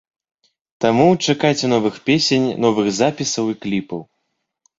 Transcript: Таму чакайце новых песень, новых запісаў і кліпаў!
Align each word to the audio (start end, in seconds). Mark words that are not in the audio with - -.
Таму 0.85 1.03
чакайце 1.25 1.69
новых 1.75 1.95
песень, 2.07 2.47
новых 2.67 2.91
запісаў 3.01 3.45
і 3.53 3.57
кліпаў! 3.69 4.01